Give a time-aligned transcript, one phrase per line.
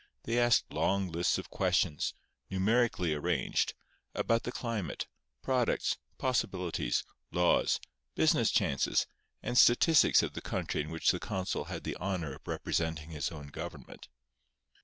[0.23, 2.15] They asked long lists of questions,
[2.49, 3.75] numerically arranged,
[4.15, 5.05] about the climate,
[5.43, 7.79] products, possibilities, laws,
[8.15, 9.05] business chances,
[9.43, 13.31] and statistics of the country in which the consul had the honour of representing his
[13.31, 14.07] own government.